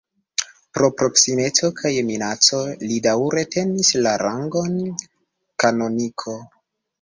Pro 0.77 0.87
proksimeco 1.01 1.67
kaj 1.79 1.91
minaco 2.07 2.61
li 2.87 2.97
daŭre 3.09 3.43
tenis 3.57 3.93
la 4.07 4.15
rangon 4.23 4.81
kanoniko. 5.67 6.37